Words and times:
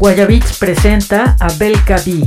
Guayabits 0.00 0.56
presenta 0.56 1.36
a 1.38 1.52
Belka 1.58 2.00
B. 2.02 2.22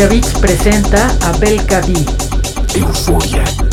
Guayabits 0.00 0.32
presenta 0.40 1.14
a 1.20 1.32
Belka 1.36 1.82
B. 1.82 1.92
Euforia. 2.74 3.69